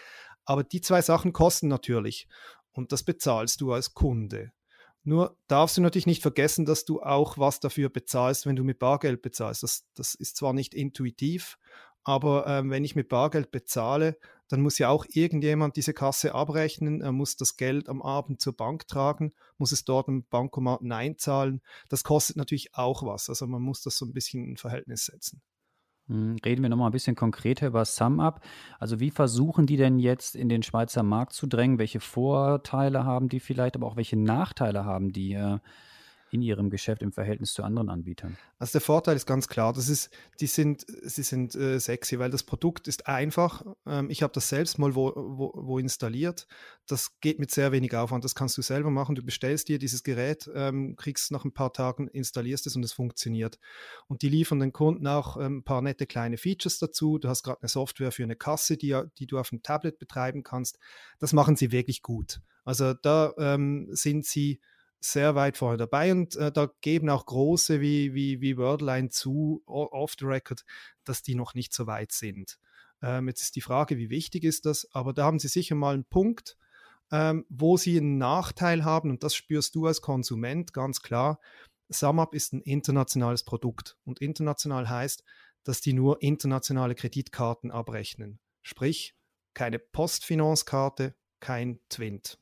Aber 0.44 0.62
die 0.62 0.80
zwei 0.80 1.02
Sachen 1.02 1.32
kosten 1.32 1.66
natürlich. 1.66 2.28
Und 2.70 2.92
das 2.92 3.02
bezahlst 3.02 3.60
du 3.60 3.72
als 3.72 3.94
Kunde. 3.94 4.52
Nur 5.02 5.36
darfst 5.48 5.76
du 5.76 5.80
natürlich 5.80 6.06
nicht 6.06 6.22
vergessen, 6.22 6.64
dass 6.64 6.84
du 6.84 7.00
auch 7.00 7.38
was 7.38 7.60
dafür 7.60 7.88
bezahlst, 7.88 8.46
wenn 8.46 8.56
du 8.56 8.62
mit 8.62 8.78
Bargeld 8.78 9.22
bezahlst. 9.22 9.62
Das, 9.62 9.86
das 9.94 10.14
ist 10.14 10.36
zwar 10.36 10.52
nicht 10.52 10.74
intuitiv, 10.74 11.58
aber 12.04 12.46
ähm, 12.46 12.70
wenn 12.70 12.84
ich 12.84 12.94
mit 12.94 13.08
Bargeld 13.08 13.50
bezahle, 13.50 14.18
dann 14.48 14.62
muss 14.62 14.78
ja 14.78 14.88
auch 14.88 15.06
irgendjemand 15.08 15.76
diese 15.76 15.94
Kasse 15.94 16.34
abrechnen. 16.34 17.00
Er 17.00 17.12
muss 17.12 17.36
das 17.36 17.56
Geld 17.56 17.88
am 17.88 18.02
Abend 18.02 18.40
zur 18.40 18.56
Bank 18.56 18.88
tragen, 18.88 19.32
muss 19.58 19.72
es 19.72 19.84
dort 19.84 20.08
im 20.08 20.24
Bankomaten 20.24 20.90
einzahlen. 20.90 21.60
Das 21.88 22.04
kostet 22.04 22.36
natürlich 22.36 22.74
auch 22.74 23.02
was. 23.02 23.28
Also 23.28 23.46
man 23.46 23.62
muss 23.62 23.82
das 23.82 23.96
so 23.98 24.06
ein 24.06 24.12
bisschen 24.12 24.44
in 24.44 24.56
Verhältnis 24.56 25.06
setzen. 25.06 25.42
Hm, 26.08 26.36
reden 26.44 26.62
wir 26.62 26.70
nochmal 26.70 26.88
ein 26.88 26.92
bisschen 26.92 27.16
konkreter 27.16 27.66
über 27.66 27.84
SumUp. 27.84 28.40
Also 28.78 28.98
wie 28.98 29.10
versuchen 29.10 29.66
die 29.66 29.76
denn 29.76 29.98
jetzt 29.98 30.34
in 30.34 30.48
den 30.48 30.62
Schweizer 30.62 31.02
Markt 31.02 31.34
zu 31.34 31.46
drängen? 31.46 31.78
Welche 31.78 32.00
Vorteile 32.00 33.04
haben 33.04 33.28
die 33.28 33.40
vielleicht, 33.40 33.76
aber 33.76 33.86
auch 33.86 33.96
welche 33.96 34.16
Nachteile 34.16 34.84
haben 34.86 35.12
die? 35.12 35.34
In 36.30 36.42
ihrem 36.42 36.70
Geschäft 36.70 37.02
im 37.02 37.12
Verhältnis 37.12 37.52
zu 37.52 37.62
anderen 37.62 37.88
Anbietern? 37.88 38.36
Also 38.58 38.72
der 38.72 38.80
Vorteil 38.80 39.16
ist 39.16 39.26
ganz 39.26 39.48
klar, 39.48 39.72
das 39.72 39.88
ist, 39.88 40.10
die 40.40 40.46
sind, 40.46 40.84
sie 41.02 41.22
sind 41.22 41.54
äh, 41.54 41.78
sexy, 41.78 42.18
weil 42.18 42.30
das 42.30 42.42
Produkt 42.42 42.88
ist 42.88 43.06
einfach. 43.06 43.64
Ähm, 43.86 44.10
ich 44.10 44.22
habe 44.22 44.32
das 44.32 44.48
selbst 44.48 44.78
mal 44.78 44.94
wo, 44.94 45.12
wo, 45.14 45.52
wo, 45.54 45.78
installiert. 45.78 46.46
Das 46.86 47.20
geht 47.20 47.38
mit 47.38 47.50
sehr 47.50 47.72
wenig 47.72 47.94
Aufwand. 47.94 48.24
Das 48.24 48.34
kannst 48.34 48.58
du 48.58 48.62
selber 48.62 48.90
machen. 48.90 49.14
Du 49.14 49.22
bestellst 49.22 49.68
dir 49.68 49.78
dieses 49.78 50.02
Gerät, 50.02 50.50
ähm, 50.54 50.96
kriegst 50.96 51.30
nach 51.30 51.44
ein 51.44 51.52
paar 51.52 51.72
Tagen, 51.72 52.08
installierst 52.08 52.66
es 52.66 52.76
und 52.76 52.84
es 52.84 52.92
funktioniert. 52.92 53.58
Und 54.06 54.22
die 54.22 54.28
liefern 54.28 54.60
den 54.60 54.72
Kunden 54.72 55.06
auch 55.06 55.36
ähm, 55.36 55.58
ein 55.58 55.64
paar 55.64 55.82
nette 55.82 56.06
kleine 56.06 56.36
Features 56.36 56.78
dazu. 56.78 57.18
Du 57.18 57.28
hast 57.28 57.42
gerade 57.42 57.62
eine 57.62 57.68
Software 57.68 58.12
für 58.12 58.24
eine 58.24 58.36
Kasse, 58.36 58.76
die, 58.76 59.00
die 59.18 59.26
du 59.26 59.38
auf 59.38 59.50
dem 59.50 59.62
Tablet 59.62 59.98
betreiben 59.98 60.42
kannst. 60.42 60.78
Das 61.18 61.32
machen 61.32 61.56
sie 61.56 61.72
wirklich 61.72 62.02
gut. 62.02 62.40
Also 62.64 62.92
da 62.92 63.32
ähm, 63.38 63.88
sind 63.92 64.26
sie 64.26 64.60
sehr 65.00 65.34
weit 65.34 65.56
vorne 65.56 65.76
dabei 65.76 66.12
und 66.12 66.36
äh, 66.36 66.50
da 66.50 66.70
geben 66.80 67.08
auch 67.08 67.26
große 67.26 67.80
wie, 67.80 68.14
wie, 68.14 68.40
wie 68.40 68.56
Wordline 68.56 69.10
zu, 69.10 69.62
off 69.66 70.14
the 70.18 70.24
record, 70.26 70.64
dass 71.04 71.22
die 71.22 71.34
noch 71.34 71.54
nicht 71.54 71.72
so 71.72 71.86
weit 71.86 72.12
sind. 72.12 72.58
Ähm, 73.02 73.28
jetzt 73.28 73.42
ist 73.42 73.56
die 73.56 73.60
Frage, 73.60 73.96
wie 73.96 74.10
wichtig 74.10 74.44
ist 74.44 74.66
das, 74.66 74.88
aber 74.92 75.12
da 75.12 75.24
haben 75.24 75.38
sie 75.38 75.48
sicher 75.48 75.76
mal 75.76 75.94
einen 75.94 76.04
Punkt, 76.04 76.56
ähm, 77.12 77.46
wo 77.48 77.76
sie 77.76 77.96
einen 77.98 78.18
Nachteil 78.18 78.84
haben 78.84 79.10
und 79.10 79.22
das 79.22 79.34
spürst 79.34 79.74
du 79.74 79.86
als 79.86 80.00
Konsument 80.00 80.72
ganz 80.72 81.00
klar. 81.00 81.40
SumUp 81.90 82.34
ist 82.34 82.52
ein 82.52 82.60
internationales 82.60 83.44
Produkt 83.44 83.96
und 84.04 84.20
international 84.20 84.88
heißt, 84.88 85.24
dass 85.64 85.80
die 85.80 85.92
nur 85.92 86.22
internationale 86.22 86.94
Kreditkarten 86.94 87.70
abrechnen. 87.70 88.40
Sprich, 88.62 89.14
keine 89.54 89.78
Postfinanzkarte, 89.78 91.14
kein 91.40 91.80
Twint 91.88 92.38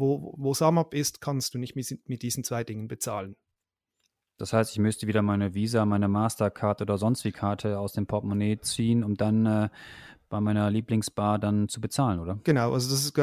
wo, 0.00 0.34
wo 0.36 0.54
SumUp 0.54 0.94
ist, 0.94 1.20
kannst 1.20 1.54
du 1.54 1.58
nicht 1.58 1.76
mit, 1.76 2.08
mit 2.08 2.22
diesen 2.22 2.42
zwei 2.42 2.64
Dingen 2.64 2.88
bezahlen. 2.88 3.36
Das 4.38 4.52
heißt, 4.52 4.72
ich 4.72 4.78
müsste 4.78 5.06
wieder 5.06 5.22
meine 5.22 5.54
Visa, 5.54 5.84
meine 5.84 6.08
Mastercard 6.08 6.80
oder 6.80 6.96
sonst 6.96 7.24
wie 7.24 7.32
Karte 7.32 7.78
aus 7.78 7.92
dem 7.92 8.06
Portemonnaie 8.06 8.58
ziehen, 8.60 9.04
um 9.04 9.14
dann 9.14 9.44
äh, 9.44 9.68
bei 10.30 10.40
meiner 10.40 10.70
Lieblingsbar 10.70 11.38
dann 11.38 11.68
zu 11.68 11.80
bezahlen, 11.80 12.20
oder? 12.20 12.40
Genau, 12.44 12.72
also 12.72 12.90
das 12.90 13.04
ist 13.04 13.18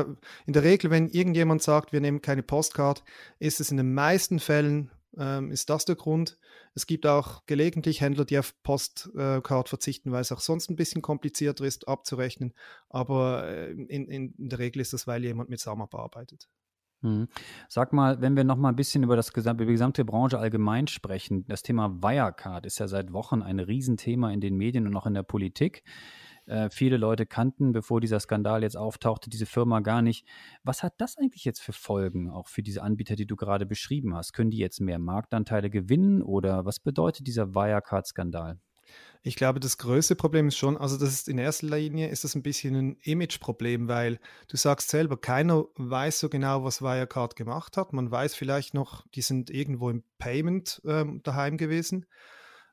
in 0.45 0.53
der 0.53 0.63
Regel, 0.63 0.91
wenn 0.91 1.09
irgendjemand 1.09 1.63
sagt, 1.63 1.91
wir 1.91 2.01
nehmen 2.01 2.21
keine 2.21 2.43
Postcard, 2.43 3.03
ist 3.39 3.59
es 3.59 3.71
in 3.71 3.77
den 3.77 3.93
meisten 3.93 4.39
Fällen 4.39 4.91
ähm, 5.17 5.51
ist 5.51 5.69
das 5.69 5.85
der 5.85 5.95
Grund. 5.95 6.37
Es 6.73 6.85
gibt 6.85 7.07
auch 7.07 7.45
gelegentlich 7.45 8.01
Händler, 8.01 8.25
die 8.25 8.37
auf 8.37 8.53
Postcard 8.61 9.69
verzichten, 9.69 10.11
weil 10.11 10.21
es 10.21 10.31
auch 10.31 10.39
sonst 10.39 10.69
ein 10.69 10.75
bisschen 10.75 11.01
komplizierter 11.01 11.65
ist 11.65 11.87
abzurechnen. 11.87 12.53
Aber 12.89 13.47
äh, 13.47 13.71
in, 13.71 14.07
in 14.07 14.33
der 14.37 14.59
Regel 14.59 14.81
ist 14.81 14.93
das, 14.93 15.07
weil 15.07 15.23
jemand 15.23 15.49
mit 15.49 15.59
SAMAP 15.59 15.95
arbeitet. 15.95 16.47
Mhm. 17.01 17.27
Sag 17.69 17.93
mal, 17.93 18.21
wenn 18.21 18.35
wir 18.35 18.43
noch 18.43 18.57
mal 18.57 18.69
ein 18.69 18.75
bisschen 18.75 19.03
über, 19.03 19.15
das 19.15 19.31
gesamte, 19.31 19.63
über 19.63 19.71
die 19.71 19.75
gesamte 19.75 20.03
Branche 20.03 20.39
allgemein 20.39 20.87
sprechen, 20.87 21.45
das 21.47 21.61
Thema 21.61 22.01
Wirecard 22.01 22.65
ist 22.65 22.79
ja 22.79 22.87
seit 22.87 23.13
Wochen 23.13 23.41
ein 23.41 23.59
Riesenthema 23.59 24.31
in 24.31 24.41
den 24.41 24.55
Medien 24.55 24.87
und 24.87 24.95
auch 24.95 25.05
in 25.05 25.13
der 25.13 25.23
Politik. 25.23 25.83
Äh, 26.47 26.69
viele 26.69 26.97
Leute 26.97 27.25
kannten, 27.25 27.73
bevor 27.73 28.01
dieser 28.01 28.19
Skandal 28.19 28.63
jetzt 28.63 28.77
auftauchte, 28.77 29.29
diese 29.29 29.45
Firma 29.45 29.81
gar 29.81 30.01
nicht. 30.01 30.25
Was 30.63 30.81
hat 30.81 30.93
das 30.97 31.17
eigentlich 31.17 31.43
jetzt 31.45 31.61
für 31.61 31.73
Folgen, 31.73 32.31
auch 32.31 32.47
für 32.47 32.63
diese 32.63 32.81
Anbieter, 32.81 33.15
die 33.15 33.27
du 33.27 33.35
gerade 33.35 33.65
beschrieben 33.65 34.15
hast? 34.15 34.33
Können 34.33 34.51
die 34.51 34.57
jetzt 34.57 34.79
mehr 34.79 34.99
Marktanteile 34.99 35.69
gewinnen 35.69 36.21
oder 36.21 36.65
was 36.65 36.79
bedeutet 36.79 37.27
dieser 37.27 37.53
Wirecard-Skandal? 37.53 38.59
Ich 39.27 39.35
glaube, 39.35 39.59
das 39.59 39.77
größte 39.77 40.15
Problem 40.15 40.47
ist 40.47 40.55
schon, 40.55 40.77
also 40.77 40.97
das 40.97 41.11
ist 41.11 41.27
in 41.27 41.37
erster 41.37 41.67
Linie 41.67 42.07
ist 42.07 42.23
das 42.23 42.33
ein 42.33 42.43
bisschen 42.43 42.75
ein 42.75 42.97
Image-Problem, 43.01 43.89
weil 43.89 44.19
du 44.47 44.55
sagst 44.55 44.89
selber, 44.89 45.17
keiner 45.17 45.65
weiß 45.75 46.21
so 46.21 46.29
genau, 46.29 46.63
was 46.63 46.81
Wirecard 46.81 47.35
gemacht 47.35 47.75
hat. 47.75 47.91
Man 47.91 48.09
weiß 48.09 48.35
vielleicht 48.35 48.73
noch, 48.73 49.05
die 49.15 49.21
sind 49.21 49.49
irgendwo 49.49 49.89
im 49.89 50.05
Payment 50.17 50.81
ähm, 50.85 51.19
daheim 51.23 51.57
gewesen. 51.57 52.05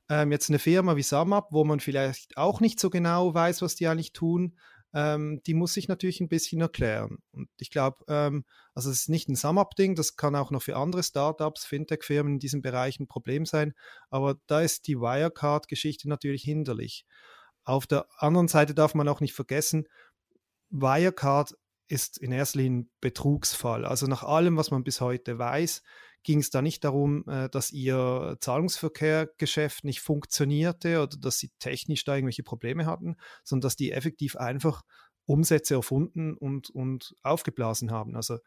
Ähm, 0.08 0.30
jetzt 0.30 0.48
eine 0.48 0.60
Firma 0.60 0.94
wie 0.94 1.02
SumUp, 1.02 1.48
wo 1.50 1.64
man 1.64 1.80
vielleicht 1.80 2.36
auch 2.36 2.60
nicht 2.60 2.78
so 2.78 2.88
genau 2.88 3.34
weiß, 3.34 3.60
was 3.60 3.74
die 3.74 3.88
eigentlich 3.88 4.12
tun, 4.12 4.56
ähm, 4.94 5.42
die 5.46 5.54
muss 5.54 5.74
sich 5.74 5.88
natürlich 5.88 6.20
ein 6.20 6.28
bisschen 6.28 6.60
erklären. 6.60 7.18
Und 7.32 7.48
ich 7.58 7.70
glaube, 7.70 8.04
ähm, 8.08 8.44
also 8.74 8.90
es 8.90 9.00
ist 9.00 9.08
nicht 9.08 9.28
ein 9.28 9.36
SumUp-Ding, 9.36 9.96
das 9.96 10.16
kann 10.16 10.36
auch 10.36 10.50
noch 10.50 10.62
für 10.62 10.76
andere 10.76 11.02
Startups, 11.02 11.64
Fintech-Firmen 11.64 12.34
in 12.34 12.38
diesem 12.38 12.62
Bereich 12.62 13.00
ein 13.00 13.08
Problem 13.08 13.44
sein, 13.44 13.74
aber 14.08 14.36
da 14.46 14.60
ist 14.60 14.86
die 14.86 14.96
Wirecard-Geschichte 14.96 16.08
natürlich 16.08 16.42
hinderlich. 16.42 17.04
Auf 17.64 17.86
der 17.86 18.06
anderen 18.18 18.48
Seite 18.48 18.74
darf 18.74 18.94
man 18.94 19.08
auch 19.08 19.20
nicht 19.20 19.34
vergessen, 19.34 19.88
Wirecard 20.70 21.54
ist 21.88 22.18
in 22.18 22.32
erster 22.32 22.58
Linie 22.58 22.80
ein 22.80 22.90
Betrugsfall. 23.00 23.84
Also 23.84 24.06
nach 24.06 24.22
allem, 24.22 24.56
was 24.56 24.70
man 24.70 24.84
bis 24.84 25.00
heute 25.00 25.38
weiß, 25.38 25.82
ging 26.24 26.40
es 26.40 26.50
da 26.50 26.62
nicht 26.62 26.82
darum, 26.82 27.24
äh, 27.28 27.48
dass 27.48 27.70
ihr 27.70 28.36
Zahlungsverkehrgeschäft 28.40 29.84
nicht 29.84 30.00
funktionierte 30.00 31.02
oder 31.02 31.16
dass 31.16 31.38
sie 31.38 31.50
technisch 31.58 32.04
da 32.04 32.16
irgendwelche 32.16 32.42
Probleme 32.42 32.86
hatten, 32.86 33.16
sondern 33.44 33.66
dass 33.66 33.76
die 33.76 33.92
effektiv 33.92 34.36
einfach 34.36 34.82
Umsätze 35.26 35.74
erfunden 35.74 36.34
und, 36.36 36.70
und 36.70 37.14
aufgeblasen 37.22 37.90
haben. 37.90 38.16
Also 38.16 38.38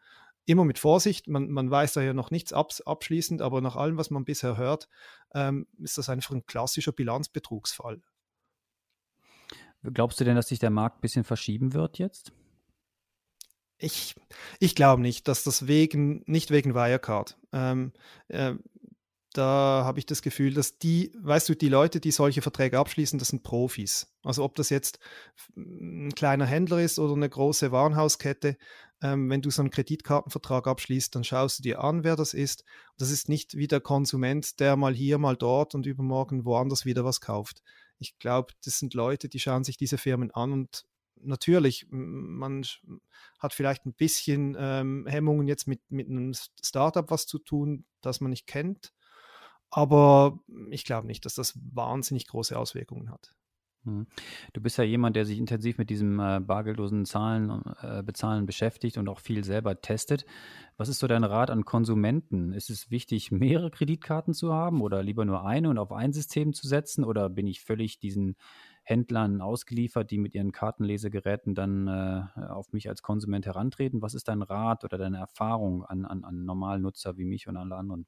immer 0.44 0.64
mit 0.64 0.78
Vorsicht, 0.78 1.28
man, 1.28 1.50
man 1.50 1.70
weiß 1.70 1.94
da 1.94 2.02
ja 2.02 2.14
noch 2.14 2.30
nichts 2.30 2.52
abs 2.52 2.80
abschließend, 2.80 3.42
aber 3.42 3.60
nach 3.60 3.76
allem, 3.76 3.96
was 3.96 4.10
man 4.10 4.24
bisher 4.24 4.56
hört, 4.56 4.88
ähm, 5.34 5.66
ist 5.78 5.98
das 5.98 6.08
einfach 6.08 6.34
ein 6.34 6.46
klassischer 6.46 6.92
Bilanzbetrugsfall. 6.92 8.02
Glaubst 9.82 10.18
du 10.20 10.24
denn, 10.24 10.36
dass 10.36 10.48
sich 10.48 10.58
der 10.58 10.70
Markt 10.70 10.98
ein 10.98 11.00
bisschen 11.02 11.24
verschieben 11.24 11.72
wird 11.72 11.98
jetzt? 11.98 12.32
Ich, 13.78 14.16
ich 14.58 14.74
glaube 14.74 15.02
nicht, 15.02 15.28
dass 15.28 15.44
das 15.44 15.66
wegen, 15.66 16.22
nicht 16.26 16.50
wegen 16.50 16.74
Wirecard. 16.74 17.38
Ähm, 17.52 17.92
äh, 18.28 18.54
da 19.32 19.82
habe 19.84 19.98
ich 19.98 20.06
das 20.06 20.22
Gefühl, 20.22 20.54
dass 20.54 20.78
die, 20.78 21.12
weißt 21.20 21.48
du, 21.48 21.54
die 21.54 21.68
Leute, 21.68 22.00
die 22.00 22.10
solche 22.10 22.42
Verträge 22.42 22.78
abschließen, 22.78 23.18
das 23.18 23.28
sind 23.28 23.42
Profis. 23.42 24.12
Also 24.24 24.42
ob 24.42 24.56
das 24.56 24.70
jetzt 24.70 24.98
ein 25.56 26.12
kleiner 26.14 26.46
Händler 26.46 26.80
ist 26.80 26.98
oder 26.98 27.14
eine 27.14 27.28
große 27.28 27.70
Warenhauskette, 27.70 28.56
ähm, 29.00 29.30
wenn 29.30 29.42
du 29.42 29.50
so 29.50 29.62
einen 29.62 29.70
Kreditkartenvertrag 29.70 30.66
abschließt, 30.66 31.14
dann 31.14 31.24
schaust 31.24 31.58
du 31.58 31.62
dir 31.62 31.84
an, 31.84 32.04
wer 32.04 32.16
das 32.16 32.34
ist. 32.34 32.64
Das 32.96 33.10
ist 33.10 33.28
nicht 33.28 33.56
wie 33.56 33.68
der 33.68 33.80
Konsument, 33.80 34.58
der 34.60 34.76
mal 34.76 34.94
hier, 34.94 35.18
mal 35.18 35.36
dort 35.36 35.74
und 35.74 35.86
übermorgen 35.86 36.44
woanders 36.44 36.84
wieder 36.84 37.04
was 37.04 37.20
kauft. 37.20 37.62
Ich 37.98 38.18
glaube, 38.18 38.54
das 38.64 38.78
sind 38.78 38.94
Leute, 38.94 39.28
die 39.28 39.40
schauen 39.40 39.62
sich 39.62 39.76
diese 39.76 39.98
Firmen 39.98 40.30
an 40.32 40.52
und 40.52 40.84
natürlich, 41.22 41.86
man 41.90 42.64
hat 43.38 43.52
vielleicht 43.52 43.86
ein 43.86 43.94
bisschen 43.94 44.56
ähm, 44.58 45.06
Hemmungen 45.08 45.48
jetzt 45.48 45.66
mit, 45.66 45.80
mit 45.90 46.08
einem 46.08 46.32
Startup 46.62 47.10
was 47.10 47.26
zu 47.26 47.38
tun, 47.38 47.84
das 48.00 48.20
man 48.20 48.30
nicht 48.30 48.46
kennt. 48.46 48.92
Aber 49.70 50.40
ich 50.70 50.84
glaube 50.84 51.06
nicht, 51.06 51.24
dass 51.24 51.34
das 51.34 51.58
wahnsinnig 51.72 52.26
große 52.26 52.58
Auswirkungen 52.58 53.10
hat. 53.10 53.34
Hm. 53.84 54.06
Du 54.52 54.60
bist 54.60 54.76
ja 54.78 54.84
jemand, 54.84 55.16
der 55.16 55.24
sich 55.24 55.38
intensiv 55.38 55.78
mit 55.78 55.90
diesem 55.90 56.18
äh, 56.20 56.40
bargeldlosen 56.40 57.04
Zahlen, 57.04 57.62
äh, 57.80 58.02
Bezahlen 58.02 58.46
beschäftigt 58.46 58.98
und 58.98 59.08
auch 59.08 59.20
viel 59.20 59.44
selber 59.44 59.80
testet. 59.80 60.24
Was 60.76 60.88
ist 60.88 60.98
so 60.98 61.06
dein 61.06 61.24
Rat 61.24 61.50
an 61.50 61.64
Konsumenten? 61.64 62.52
Ist 62.52 62.70
es 62.70 62.90
wichtig, 62.90 63.30
mehrere 63.32 63.70
Kreditkarten 63.70 64.34
zu 64.34 64.52
haben 64.52 64.80
oder 64.80 65.02
lieber 65.02 65.24
nur 65.24 65.44
eine 65.44 65.70
und 65.70 65.78
auf 65.78 65.92
ein 65.92 66.12
System 66.12 66.52
zu 66.52 66.66
setzen? 66.66 67.04
Oder 67.04 67.28
bin 67.28 67.46
ich 67.46 67.62
völlig 67.62 67.98
diesen 67.98 68.36
Händlern 68.88 69.40
ausgeliefert, 69.42 70.10
die 70.10 70.18
mit 70.18 70.34
ihren 70.34 70.52
Kartenlesegeräten 70.52 71.54
dann 71.54 71.88
äh, 71.88 72.22
auf 72.48 72.72
mich 72.72 72.88
als 72.88 73.02
Konsument 73.02 73.44
herantreten? 73.46 74.00
Was 74.02 74.14
ist 74.14 74.28
dein 74.28 74.42
Rat 74.42 74.84
oder 74.84 74.98
deine 74.98 75.18
Erfahrung 75.18 75.84
an, 75.84 76.04
an, 76.06 76.24
an 76.24 76.44
normalen 76.44 76.82
Nutzer 76.82 77.16
wie 77.18 77.24
mich 77.24 77.48
und 77.48 77.56
alle 77.58 77.76
anderen? 77.76 78.06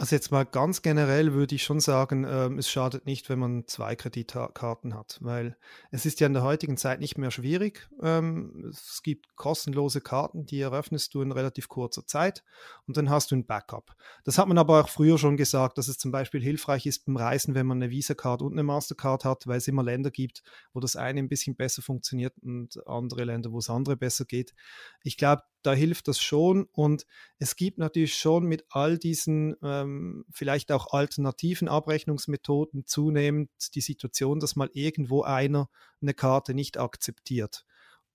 Also 0.00 0.16
jetzt 0.16 0.30
mal 0.30 0.46
ganz 0.46 0.80
generell 0.80 1.34
würde 1.34 1.54
ich 1.54 1.62
schon 1.62 1.78
sagen, 1.78 2.24
ähm, 2.26 2.56
es 2.56 2.70
schadet 2.70 3.04
nicht, 3.04 3.28
wenn 3.28 3.38
man 3.38 3.66
zwei 3.66 3.96
Kreditkarten 3.96 4.94
hat, 4.94 5.18
weil 5.20 5.58
es 5.90 6.06
ist 6.06 6.20
ja 6.20 6.26
in 6.26 6.32
der 6.32 6.42
heutigen 6.42 6.78
Zeit 6.78 7.00
nicht 7.00 7.18
mehr 7.18 7.30
schwierig. 7.30 7.86
Ähm, 8.02 8.70
es 8.70 9.02
gibt 9.02 9.36
kostenlose 9.36 10.00
Karten, 10.00 10.46
die 10.46 10.58
eröffnest 10.58 11.12
du 11.12 11.20
in 11.20 11.32
relativ 11.32 11.68
kurzer 11.68 12.06
Zeit 12.06 12.44
und 12.86 12.96
dann 12.96 13.10
hast 13.10 13.30
du 13.30 13.36
ein 13.36 13.44
Backup. 13.44 13.94
Das 14.24 14.38
hat 14.38 14.48
man 14.48 14.56
aber 14.56 14.80
auch 14.80 14.88
früher 14.88 15.18
schon 15.18 15.36
gesagt, 15.36 15.76
dass 15.76 15.88
es 15.88 15.98
zum 15.98 16.12
Beispiel 16.12 16.40
hilfreich 16.40 16.86
ist 16.86 17.04
beim 17.04 17.18
Reisen, 17.18 17.54
wenn 17.54 17.66
man 17.66 17.76
eine 17.76 17.90
Visa-Card 17.90 18.40
und 18.40 18.52
eine 18.52 18.62
Mastercard 18.62 19.26
hat, 19.26 19.46
weil 19.46 19.58
es 19.58 19.68
immer 19.68 19.82
Länder 19.82 20.10
gibt, 20.10 20.42
wo 20.72 20.80
das 20.80 20.96
eine 20.96 21.20
ein 21.20 21.28
bisschen 21.28 21.56
besser 21.56 21.82
funktioniert 21.82 22.32
und 22.40 22.80
andere 22.86 23.24
Länder, 23.24 23.52
wo 23.52 23.58
es 23.58 23.68
andere 23.68 23.98
besser 23.98 24.24
geht. 24.24 24.54
Ich 25.02 25.18
glaube, 25.18 25.42
da 25.62 25.72
hilft 25.72 26.08
das 26.08 26.20
schon. 26.20 26.64
Und 26.72 27.06
es 27.38 27.56
gibt 27.56 27.78
natürlich 27.78 28.14
schon 28.14 28.44
mit 28.44 28.64
all 28.70 28.98
diesen 28.98 29.56
ähm, 29.62 30.24
vielleicht 30.30 30.72
auch 30.72 30.92
alternativen 30.92 31.68
Abrechnungsmethoden 31.68 32.86
zunehmend 32.86 33.50
die 33.74 33.80
Situation, 33.80 34.40
dass 34.40 34.56
mal 34.56 34.70
irgendwo 34.72 35.22
einer 35.22 35.68
eine 36.00 36.14
Karte 36.14 36.54
nicht 36.54 36.78
akzeptiert. 36.78 37.64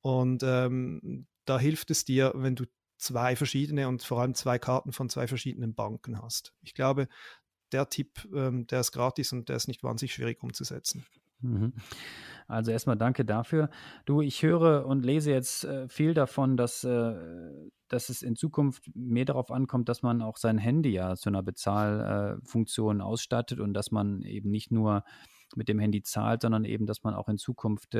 Und 0.02 0.44
ähm, 0.44 1.28
da 1.46 1.60
hilft 1.60 1.92
es 1.92 2.06
dir, 2.06 2.32
wenn 2.36 2.56
du 2.56 2.66
zwei 2.98 3.36
verschiedene 3.36 3.88
und 3.88 4.04
vor 4.04 4.22
allem 4.22 4.36
zwei 4.36 4.58
Karten 4.58 4.92
von 4.92 5.10
zwei 5.10 5.28
verschiedenen 5.28 5.76
Banken 5.76 6.22
hast. 6.22 6.54
Ich 6.62 6.74
glaube, 6.74 7.08
der 7.72 7.90
Tipp, 7.90 8.28
ähm, 8.34 8.68
der 8.68 8.80
ist 8.80 8.92
gratis 8.92 9.32
und 9.32 9.50
der 9.50 9.58
ist 9.58 9.68
nicht 9.68 9.84
wahnsinnig 9.84 10.14
schwierig 10.14 10.42
umzusetzen. 10.42 11.06
Mhm. 11.42 11.74
Also 12.48 12.72
erstmal 12.72 12.98
danke 12.98 13.26
dafür. 13.26 13.70
Du, 14.06 14.22
ich 14.22 14.44
höre 14.44 14.86
und 14.86 15.04
lese 15.04 15.32
jetzt 15.32 15.66
äh, 15.66 15.88
viel 15.90 16.14
davon, 16.14 16.58
dass, 16.58 16.84
äh, 16.84 17.16
dass 17.88 18.10
es 18.10 18.22
in 18.22 18.36
Zukunft 18.36 18.92
mehr 18.94 19.26
darauf 19.26 19.52
ankommt, 19.52 19.90
dass 19.90 20.04
man 20.04 20.22
auch 20.22 20.38
sein 20.38 20.58
Handy 20.58 20.92
ja 20.92 21.16
zu 21.16 21.30
einer 21.30 21.44
Bezahlfunktion 21.44 23.00
äh, 23.00 23.04
ausstattet 23.04 23.60
und 23.60 23.74
dass 23.74 23.92
man 23.92 24.22
eben 24.22 24.52
nicht 24.52 24.72
nur 24.72 25.04
mit 25.56 25.70
dem 25.70 25.80
Handy 25.80 26.02
zahlt, 26.04 26.42
sondern 26.42 26.66
eben, 26.66 26.86
dass 26.86 27.04
man 27.04 27.14
auch 27.14 27.30
in 27.30 27.38
Zukunft 27.38 27.96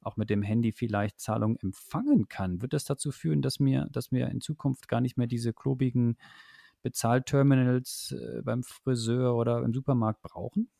auch 0.00 0.16
mit 0.16 0.30
dem 0.30 0.42
Handy 0.42 0.72
vielleicht 0.72 1.20
Zahlungen 1.20 1.58
empfangen 1.60 2.28
kann. 2.28 2.62
Wird 2.62 2.72
das 2.72 2.84
dazu 2.84 3.10
führen, 3.10 3.42
dass 3.42 3.58
wir, 3.58 3.88
dass 3.90 4.10
wir 4.12 4.28
in 4.28 4.40
Zukunft 4.40 4.88
gar 4.88 5.00
nicht 5.00 5.18
mehr 5.18 5.26
diese 5.26 5.52
klobigen 5.52 6.16
Bezahlterminals 6.82 8.14
beim 8.42 8.62
Friseur 8.62 9.36
oder 9.36 9.62
im 9.64 9.74
Supermarkt 9.74 10.22
brauchen? 10.22 10.70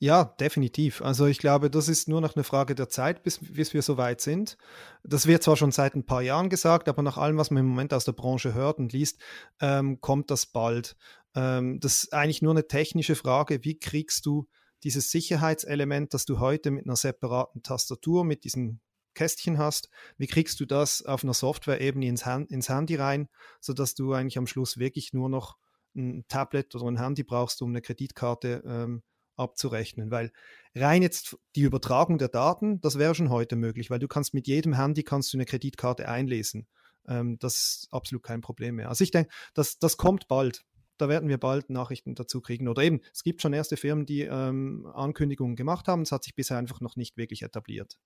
Ja, 0.00 0.24
definitiv. 0.24 1.02
Also 1.02 1.26
ich 1.26 1.38
glaube, 1.38 1.70
das 1.70 1.88
ist 1.88 2.08
nur 2.08 2.20
noch 2.20 2.34
eine 2.34 2.44
Frage 2.44 2.74
der 2.74 2.88
Zeit, 2.88 3.22
bis, 3.22 3.38
bis 3.40 3.74
wir 3.74 3.82
so 3.82 3.96
weit 3.96 4.20
sind. 4.20 4.58
Das 5.02 5.26
wird 5.26 5.42
zwar 5.42 5.56
schon 5.56 5.70
seit 5.70 5.94
ein 5.94 6.04
paar 6.04 6.20
Jahren 6.20 6.50
gesagt, 6.50 6.88
aber 6.88 7.02
nach 7.02 7.16
allem, 7.16 7.38
was 7.38 7.50
man 7.50 7.62
im 7.62 7.70
Moment 7.70 7.94
aus 7.94 8.04
der 8.04 8.12
Branche 8.12 8.54
hört 8.54 8.78
und 8.78 8.92
liest, 8.92 9.20
ähm, 9.60 10.00
kommt 10.00 10.30
das 10.30 10.46
bald. 10.46 10.96
Ähm, 11.34 11.80
das 11.80 12.04
ist 12.04 12.12
eigentlich 12.12 12.42
nur 12.42 12.52
eine 12.52 12.66
technische 12.66 13.14
Frage, 13.14 13.64
wie 13.64 13.78
kriegst 13.78 14.26
du 14.26 14.46
dieses 14.82 15.10
Sicherheitselement, 15.10 16.12
das 16.12 16.26
du 16.26 16.38
heute 16.40 16.70
mit 16.70 16.84
einer 16.84 16.96
separaten 16.96 17.62
Tastatur, 17.62 18.24
mit 18.24 18.44
diesem 18.44 18.80
Kästchen 19.14 19.58
hast, 19.58 19.88
wie 20.18 20.26
kriegst 20.26 20.60
du 20.60 20.66
das 20.66 21.02
auf 21.02 21.24
einer 21.24 21.34
Software-Ebene 21.34 22.06
ins, 22.06 22.26
Hand, 22.26 22.50
ins 22.50 22.68
Handy 22.68 22.96
rein, 22.96 23.28
sodass 23.60 23.94
du 23.94 24.12
eigentlich 24.12 24.38
am 24.38 24.46
Schluss 24.46 24.76
wirklich 24.76 25.12
nur 25.12 25.28
noch 25.28 25.56
ein 25.96 26.24
Tablet 26.28 26.74
oder 26.74 26.86
ein 26.86 26.98
Handy 26.98 27.22
brauchst, 27.22 27.62
um 27.62 27.70
eine 27.70 27.80
Kreditkarte 27.80 28.62
ähm, 28.66 29.02
abzurechnen, 29.36 30.10
weil 30.10 30.32
rein 30.74 31.02
jetzt 31.02 31.36
die 31.56 31.62
Übertragung 31.62 32.18
der 32.18 32.28
Daten, 32.28 32.80
das 32.80 32.98
wäre 32.98 33.14
schon 33.14 33.30
heute 33.30 33.56
möglich, 33.56 33.90
weil 33.90 33.98
du 33.98 34.08
kannst 34.08 34.34
mit 34.34 34.46
jedem 34.46 34.74
Handy 34.74 35.02
kannst 35.02 35.32
du 35.32 35.36
eine 35.36 35.44
Kreditkarte 35.44 36.08
einlesen. 36.08 36.66
Ähm, 37.06 37.38
das 37.38 37.54
ist 37.54 37.88
absolut 37.90 38.22
kein 38.22 38.40
Problem 38.40 38.76
mehr. 38.76 38.88
Also 38.88 39.04
ich 39.04 39.10
denke, 39.10 39.30
das, 39.54 39.78
das 39.78 39.96
kommt 39.96 40.28
bald. 40.28 40.64
Da 40.96 41.08
werden 41.08 41.28
wir 41.28 41.38
bald 41.38 41.70
Nachrichten 41.70 42.14
dazu 42.14 42.40
kriegen. 42.40 42.68
Oder 42.68 42.82
eben, 42.82 43.00
es 43.12 43.24
gibt 43.24 43.42
schon 43.42 43.52
erste 43.52 43.76
Firmen, 43.76 44.06
die 44.06 44.22
ähm, 44.22 44.86
Ankündigungen 44.94 45.56
gemacht 45.56 45.88
haben. 45.88 46.02
Es 46.02 46.12
hat 46.12 46.22
sich 46.22 46.34
bisher 46.34 46.56
einfach 46.56 46.80
noch 46.80 46.96
nicht 46.96 47.16
wirklich 47.16 47.42
etabliert. 47.42 47.98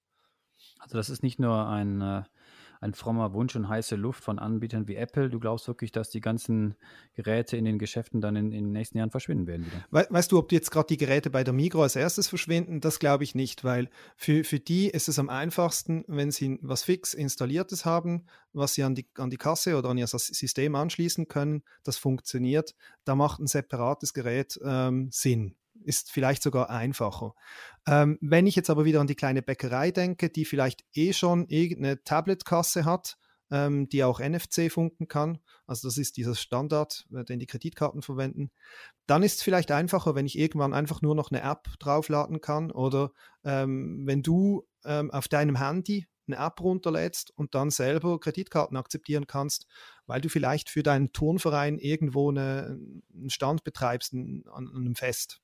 Also 0.78 0.96
das 0.96 1.10
ist 1.10 1.22
nicht 1.22 1.38
nur 1.38 1.66
ein 1.68 2.00
äh, 2.00 2.22
ein 2.80 2.94
frommer 2.94 3.32
Wunsch 3.32 3.56
und 3.56 3.68
heiße 3.68 3.96
Luft 3.96 4.22
von 4.22 4.38
Anbietern 4.38 4.88
wie 4.88 4.96
Apple. 4.96 5.30
Du 5.30 5.40
glaubst 5.40 5.68
wirklich, 5.68 5.92
dass 5.92 6.10
die 6.10 6.20
ganzen 6.20 6.74
Geräte 7.14 7.56
in 7.56 7.64
den 7.64 7.78
Geschäften 7.78 8.20
dann 8.20 8.36
in, 8.36 8.52
in 8.52 8.64
den 8.64 8.72
nächsten 8.72 8.98
Jahren 8.98 9.10
verschwinden 9.10 9.46
werden? 9.46 9.66
We 9.90 10.06
weißt 10.08 10.32
du, 10.32 10.38
ob 10.38 10.52
jetzt 10.52 10.70
gerade 10.70 10.88
die 10.88 10.96
Geräte 10.96 11.30
bei 11.30 11.44
der 11.44 11.54
Migro 11.54 11.82
als 11.82 11.96
erstes 11.96 12.28
verschwinden? 12.28 12.80
Das 12.80 12.98
glaube 12.98 13.24
ich 13.24 13.34
nicht, 13.34 13.64
weil 13.64 13.88
für, 14.16 14.44
für 14.44 14.60
die 14.60 14.88
ist 14.88 15.08
es 15.08 15.18
am 15.18 15.28
einfachsten, 15.28 16.04
wenn 16.06 16.30
sie 16.30 16.58
was 16.62 16.84
fix 16.84 17.14
installiertes 17.14 17.84
haben, 17.84 18.26
was 18.52 18.74
sie 18.74 18.82
an 18.82 18.94
die, 18.94 19.06
an 19.16 19.30
die 19.30 19.36
Kasse 19.36 19.76
oder 19.76 19.90
an 19.90 19.98
ihr 19.98 20.06
System 20.06 20.74
anschließen 20.74 21.28
können, 21.28 21.62
das 21.84 21.98
funktioniert. 21.98 22.74
Da 23.04 23.14
macht 23.14 23.40
ein 23.40 23.46
separates 23.46 24.14
Gerät 24.14 24.58
ähm, 24.64 25.08
Sinn 25.10 25.54
ist 25.84 26.10
vielleicht 26.10 26.42
sogar 26.42 26.70
einfacher. 26.70 27.34
Ähm, 27.86 28.18
wenn 28.20 28.46
ich 28.46 28.56
jetzt 28.56 28.70
aber 28.70 28.84
wieder 28.84 29.00
an 29.00 29.06
die 29.06 29.14
kleine 29.14 29.42
Bäckerei 29.42 29.90
denke, 29.90 30.30
die 30.30 30.44
vielleicht 30.44 30.84
eh 30.92 31.12
schon 31.12 31.46
irgendeine 31.48 32.02
Tabletkasse 32.02 32.84
hat, 32.84 33.16
ähm, 33.50 33.88
die 33.88 34.04
auch 34.04 34.20
NFC 34.20 34.70
funken 34.70 35.08
kann, 35.08 35.38
also 35.66 35.88
das 35.88 35.96
ist 35.96 36.16
dieser 36.16 36.34
Standard, 36.34 37.06
äh, 37.14 37.24
den 37.24 37.38
die 37.38 37.46
Kreditkarten 37.46 38.02
verwenden, 38.02 38.50
dann 39.06 39.22
ist 39.22 39.36
es 39.36 39.42
vielleicht 39.42 39.70
einfacher, 39.70 40.14
wenn 40.14 40.26
ich 40.26 40.38
irgendwann 40.38 40.74
einfach 40.74 41.02
nur 41.02 41.14
noch 41.14 41.30
eine 41.30 41.42
App 41.42 41.68
draufladen 41.78 42.40
kann 42.40 42.70
oder 42.70 43.12
ähm, 43.44 44.02
wenn 44.06 44.22
du 44.22 44.66
ähm, 44.84 45.10
auf 45.10 45.28
deinem 45.28 45.56
Handy 45.56 46.06
eine 46.26 46.36
App 46.44 46.60
runterlädst 46.60 47.32
und 47.36 47.54
dann 47.54 47.70
selber 47.70 48.20
Kreditkarten 48.20 48.76
akzeptieren 48.76 49.26
kannst, 49.26 49.66
weil 50.06 50.20
du 50.20 50.28
vielleicht 50.28 50.70
für 50.70 50.82
deinen 50.82 51.12
Turnverein 51.12 51.78
irgendwo 51.78 52.30
eine, 52.30 52.78
einen 53.14 53.30
Stand 53.30 53.64
betreibst 53.64 54.12
an, 54.12 54.44
an 54.52 54.70
einem 54.74 54.94
Fest. 54.94 55.40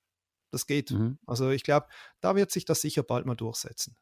Das 0.55 0.67
geht. 0.67 0.93
Mhm. 0.93 1.19
Also 1.27 1.51
ich 1.51 1.65
glaube, 1.65 1.89
da 2.21 2.37
wird 2.37 2.53
sich 2.53 2.65
das 2.65 2.81
sicher 2.81 3.03
bald 3.03 3.27
mal 3.27 3.35
durchsetzen. 3.35 3.97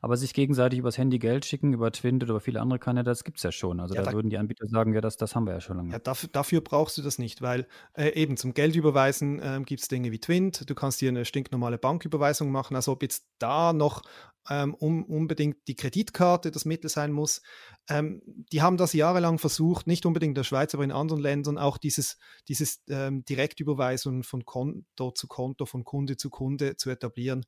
Aber 0.00 0.16
sich 0.16 0.34
gegenseitig 0.34 0.78
übers 0.78 0.98
Handy 0.98 1.18
Geld 1.18 1.44
schicken, 1.44 1.72
über 1.72 1.90
Twint 1.92 2.22
oder 2.24 2.40
viele 2.40 2.60
andere 2.60 2.78
Kanäle, 2.78 3.04
das 3.04 3.24
gibt 3.24 3.38
es 3.38 3.42
ja 3.42 3.52
schon. 3.52 3.80
Also 3.80 3.94
ja, 3.94 4.02
da, 4.02 4.10
da, 4.10 4.16
würden 4.16 4.30
die 4.30 4.38
Anbieter 4.38 4.66
sagen, 4.66 4.94
ja, 4.94 5.00
das, 5.00 5.16
das 5.16 5.34
haben 5.34 5.46
wir 5.46 5.54
ja 5.54 5.60
schon 5.60 5.76
lange. 5.76 5.92
Ja, 5.92 5.98
dafür, 5.98 6.28
dafür 6.32 6.60
brauchst 6.60 6.98
du 6.98 7.02
das 7.02 7.18
nicht, 7.18 7.42
weil 7.42 7.66
äh, 7.94 8.10
eben 8.10 8.36
zum 8.36 8.54
Geldüberweisen 8.54 9.40
äh, 9.40 9.60
gibt 9.64 9.82
es 9.82 9.88
Dinge 9.88 10.12
wie 10.12 10.18
Twint, 10.18 10.68
du 10.68 10.74
kannst 10.74 11.00
dir 11.00 11.08
eine 11.08 11.24
stinknormale 11.24 11.78
Banküberweisung 11.78 12.50
machen, 12.50 12.76
also 12.76 12.92
ob 12.92 13.02
jetzt 13.02 13.26
da 13.38 13.72
noch 13.72 14.02
ähm, 14.50 14.74
um, 14.74 15.04
unbedingt 15.04 15.56
die 15.68 15.76
Kreditkarte 15.76 16.50
das 16.50 16.64
Mittel 16.64 16.90
sein 16.90 17.12
muss. 17.12 17.42
Ähm, 17.88 18.22
die 18.52 18.62
haben 18.62 18.76
das 18.76 18.92
jahrelang 18.92 19.38
versucht, 19.38 19.86
nicht 19.86 20.06
unbedingt 20.06 20.32
in 20.32 20.36
der 20.36 20.44
Schweiz, 20.44 20.74
aber 20.74 20.84
in 20.84 20.92
anderen 20.92 21.20
Ländern 21.20 21.58
auch 21.58 21.78
dieses, 21.78 22.18
dieses 22.48 22.82
ähm, 22.88 23.24
Direktüberweisung 23.24 24.22
von 24.22 24.44
Konto 24.44 25.12
zu 25.12 25.28
Konto, 25.28 25.66
von 25.66 25.84
Kunde 25.84 26.16
zu 26.16 26.30
Kunde 26.30 26.76
zu 26.76 26.90
etablieren 26.90 27.44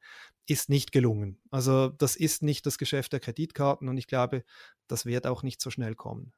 ist 0.46 0.68
nicht 0.68 0.92
gelungen. 0.92 1.40
Also 1.50 1.88
das 1.88 2.16
ist 2.24 2.42
nicht 2.42 2.66
das 2.66 2.78
Geschäft 2.78 3.12
der 3.12 3.20
Kreditkarten 3.20 3.88
und 3.88 3.96
ich 3.96 4.06
glaube, 4.06 4.44
das 4.88 5.06
wird 5.06 5.26
auch 5.26 5.42
nicht 5.42 5.60
so 5.60 5.70
schnell 5.70 5.94
kommen. 5.94 6.32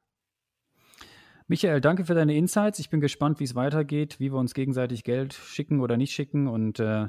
Michael, 1.49 1.79
danke 1.79 2.03
für 2.03 2.13
deine 2.13 2.35
Insights. 2.35 2.77
Ich 2.79 2.89
bin 2.89 2.99
gespannt, 2.99 3.39
wie 3.39 3.45
es 3.45 3.55
weitergeht, 3.55 4.19
wie 4.19 4.33
wir 4.33 4.37
uns 4.37 4.53
gegenseitig 4.53 5.05
Geld 5.05 5.33
schicken 5.33 5.79
oder 5.79 5.95
nicht 5.95 6.11
schicken 6.11 6.47
und 6.47 6.79
äh, 6.81 7.07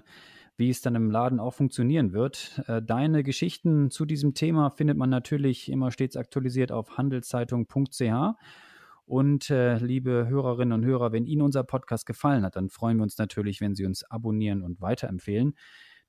wie 0.57 0.71
es 0.71 0.81
dann 0.81 0.95
im 0.95 1.11
Laden 1.11 1.41
auch 1.41 1.55
funktionieren 1.55 2.13
wird. 2.13 2.63
Äh, 2.69 2.81
deine 2.81 3.25
Geschichten 3.25 3.91
zu 3.91 4.05
diesem 4.05 4.35
Thema 4.35 4.71
findet 4.71 4.97
man 4.97 5.11
natürlich 5.11 5.69
immer 5.69 5.91
stets 5.91 6.17
aktualisiert 6.17 6.71
auf 6.71 6.97
handelszeitung.ch. 6.97 8.37
Und 9.07 9.51
äh, 9.51 9.79
liebe 9.79 10.29
Hörerinnen 10.29 10.73
und 10.73 10.85
Hörer, 10.85 11.13
wenn 11.13 11.25
Ihnen 11.25 11.43
unser 11.43 11.65
Podcast 11.65 12.07
gefallen 12.07 12.45
hat, 12.45 12.57
dann 12.57 12.69
freuen 12.69 12.99
wir 12.99 13.05
uns 13.05 13.19
natürlich, 13.19 13.61
wenn 13.61 13.75
Sie 13.75 13.87
uns 13.87 14.05
abonnieren 14.05 14.63
und 14.63 14.81
weiterempfehlen. 14.81 15.55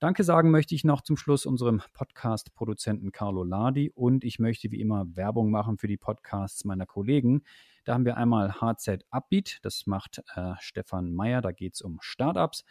Danke 0.01 0.23
sagen 0.23 0.49
möchte 0.49 0.73
ich 0.75 0.85
noch 0.85 1.01
zum 1.01 1.17
Schluss 1.17 1.45
unserem 1.45 1.81
Podcast-Produzenten 1.91 3.11
Carlo 3.11 3.43
Ladi 3.43 3.91
und 3.93 4.23
ich 4.23 4.39
möchte 4.39 4.71
wie 4.71 4.79
immer 4.79 5.17
Werbung 5.17 5.51
machen 5.51 5.77
für 5.77 5.87
die 5.87 5.97
Podcasts 5.97 6.63
meiner 6.63 6.85
Kollegen. 6.85 7.43
Da 7.83 7.95
haben 7.95 8.05
wir 8.05 8.15
einmal 8.15 8.61
HZ 8.61 9.03
Upbeat, 9.09 9.59
das 9.61 9.87
macht 9.87 10.23
äh, 10.35 10.53
Stefan 10.59 11.13
Meyer, 11.13 11.41
da 11.41 11.51
geht 11.51 11.73
es 11.73 11.81
um 11.81 11.97
Startups 11.99 12.63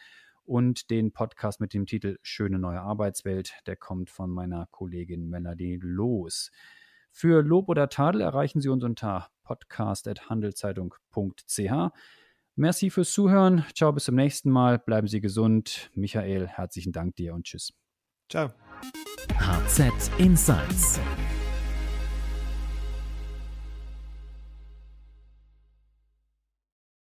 und 0.47 0.89
den 0.89 1.13
Podcast 1.13 1.61
mit 1.61 1.75
dem 1.75 1.85
Titel 1.85 2.17
Schöne 2.23 2.59
neue 2.59 2.81
Arbeitswelt, 2.81 3.53
der 3.67 3.77
kommt 3.77 4.09
von 4.09 4.31
meiner 4.31 4.67
Kollegin 4.71 5.29
Melanie 5.29 5.79
Loos. 5.83 6.51
Für 7.11 7.43
Lob 7.43 7.69
oder 7.69 7.91
Tadel 7.91 8.23
erreichen 8.23 8.63
Sie 8.63 8.71
uns 8.71 8.83
unter 8.83 9.29
podcast.handelszeitung.ch. 9.43 11.93
Merci 12.59 12.91
fürs 12.91 13.13
Zuhören. 13.13 13.65
Ciao, 13.73 13.93
bis 13.93 14.05
zum 14.05 14.17
nächsten 14.17 14.51
Mal. 14.51 14.81
Bleiben 14.81 15.07
Sie 15.07 15.21
gesund. 15.21 15.91
Michael, 15.95 16.49
herzlichen 16.49 16.93
Dank 16.93 17.15
dir 17.15 17.35
und 17.35 17.45
tschüss. 17.45 17.73
Ciao. 18.29 18.51
HZ 19.39 20.11
Insights 20.19 21.01